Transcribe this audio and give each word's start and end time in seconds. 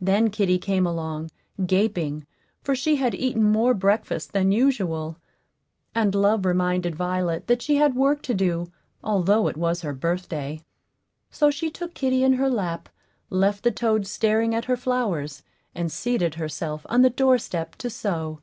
Then 0.00 0.30
kitty 0.30 0.58
came 0.58 0.86
along, 0.86 1.28
gaping, 1.66 2.26
for 2.62 2.74
she 2.74 2.96
had 2.96 3.14
eaten 3.14 3.42
more 3.44 3.74
breakfast 3.74 4.32
than 4.32 4.52
usual; 4.52 5.18
and 5.94 6.14
Love 6.14 6.46
reminded 6.46 6.94
Violet 6.96 7.46
that 7.46 7.60
she 7.60 7.76
had 7.76 7.94
work 7.94 8.22
to 8.22 8.32
do, 8.32 8.72
although 9.04 9.48
it 9.48 9.58
was 9.58 9.82
her 9.82 9.92
birthday; 9.92 10.62
so 11.30 11.50
she 11.50 11.68
took 11.70 11.92
kitty 11.92 12.24
in 12.24 12.32
her 12.32 12.48
lap, 12.48 12.88
left 13.28 13.62
the 13.62 13.70
toads 13.70 14.10
staring 14.10 14.54
at 14.54 14.64
her 14.64 14.78
flowers, 14.78 15.42
and 15.74 15.92
seated 15.92 16.36
herself 16.36 16.86
on 16.88 17.02
the 17.02 17.10
doorstep 17.10 17.76
to 17.76 17.90
sew. 17.90 18.40